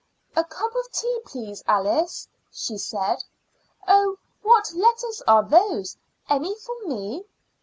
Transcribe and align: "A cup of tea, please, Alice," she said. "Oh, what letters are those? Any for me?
"A 0.35 0.43
cup 0.43 0.75
of 0.75 0.91
tea, 0.91 1.19
please, 1.27 1.61
Alice," 1.67 2.27
she 2.51 2.75
said. 2.79 3.23
"Oh, 3.87 4.15
what 4.41 4.73
letters 4.73 5.21
are 5.27 5.43
those? 5.43 5.95
Any 6.27 6.55
for 6.55 6.75
me? 6.87 7.23